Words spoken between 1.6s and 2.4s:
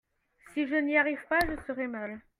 serai mal.